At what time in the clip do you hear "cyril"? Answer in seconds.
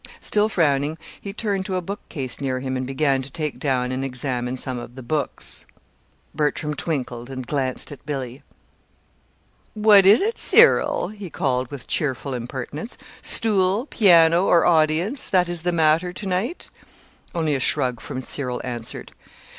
10.39-11.09, 18.21-18.59